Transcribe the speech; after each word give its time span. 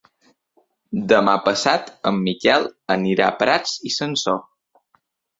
Demà 1.09 1.33
passat 1.49 1.91
en 2.11 2.17
Miquel 2.27 2.65
anirà 2.95 3.27
a 3.27 3.35
Prats 3.43 3.75
i 3.91 3.93
Sansor. 3.97 4.41